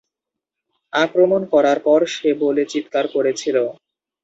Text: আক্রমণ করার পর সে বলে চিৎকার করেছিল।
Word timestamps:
আক্রমণ 0.93 1.41
করার 1.53 1.79
পর 1.79 1.99
সে 2.13 2.29
বলে 2.43 2.63
চিৎকার 2.71 3.05
করেছিল। 3.15 3.57